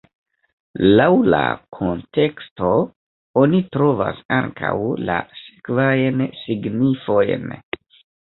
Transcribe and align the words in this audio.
Laŭ 0.99 1.07
la 1.33 1.41
konteksto 1.79 2.71
oni 3.43 3.59
trovas 3.77 4.23
ankaŭ 4.39 4.73
la 5.11 5.19
sekvajn 5.43 6.27
signifojn. 6.41 7.49